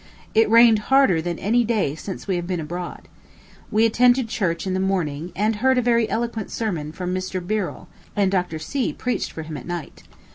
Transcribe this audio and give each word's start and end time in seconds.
It 0.33 0.49
rained 0.49 0.79
harder 0.89 1.21
than 1.21 1.37
any 1.37 1.63
day 1.63 1.93
since 1.93 2.27
we 2.27 2.35
have 2.37 2.47
been 2.47 2.59
abroad. 2.59 3.07
We 3.69 3.85
attended 3.85 4.27
church 4.29 4.65
in 4.65 4.73
the 4.73 4.79
morning, 4.79 5.31
and 5.35 5.57
heard 5.57 5.77
a 5.77 5.81
very 5.83 6.09
eloquent 6.09 6.49
sermon 6.49 6.91
from 6.91 7.13
Mr. 7.13 7.39
Birrel, 7.39 7.87
and 8.15 8.31
Dr. 8.31 8.57
C. 8.57 8.93
preached 8.93 9.31
for 9.31 9.43
him 9.43 9.57
at 9.57 9.67
night. 9.67 10.01